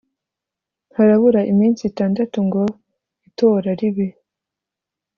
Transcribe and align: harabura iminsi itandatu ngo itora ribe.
harabura 0.95 1.41
iminsi 1.51 1.81
itandatu 1.91 2.37
ngo 2.47 2.63
itora 3.27 3.69
ribe. 3.79 4.07